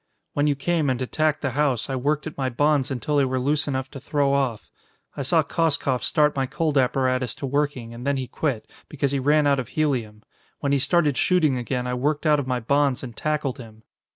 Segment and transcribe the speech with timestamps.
[0.33, 3.39] When you came and attacked the house, I worked at my bonds until they were
[3.39, 4.71] loose enough to throw off.
[5.15, 9.19] I saw Koskoff start my cold apparatus to working and then he quit, because he
[9.19, 10.23] ran out of helium.
[10.57, 13.83] When he started shooting again, I worked out of my bonds and tackled him.